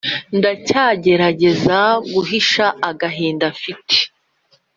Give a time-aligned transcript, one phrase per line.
[0.37, 1.77] Ndacyagerageza
[2.13, 3.97] guhisha agahinda mfite